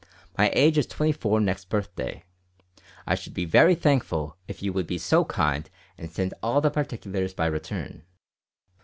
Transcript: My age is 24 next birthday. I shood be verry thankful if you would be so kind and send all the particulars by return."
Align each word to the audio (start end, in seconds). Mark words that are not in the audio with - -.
My 0.35 0.49
age 0.55 0.79
is 0.79 0.87
24 0.87 1.41
next 1.41 1.69
birthday. 1.69 2.23
I 3.05 3.13
shood 3.13 3.35
be 3.35 3.45
verry 3.45 3.75
thankful 3.75 4.35
if 4.47 4.63
you 4.63 4.73
would 4.73 4.87
be 4.87 4.97
so 4.97 5.25
kind 5.25 5.69
and 5.95 6.09
send 6.09 6.33
all 6.41 6.59
the 6.59 6.71
particulars 6.71 7.35
by 7.35 7.45
return." 7.45 8.01